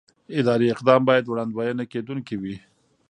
اداري 0.39 0.67
اقدام 0.73 1.01
باید 1.09 1.25
وړاندوينه 1.29 1.83
کېدونکی 1.93 2.35
وي. 2.41 2.55